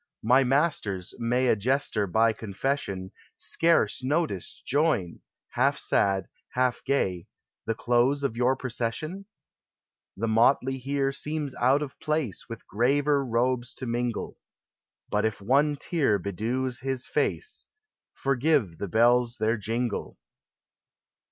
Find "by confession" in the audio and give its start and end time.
2.07-3.11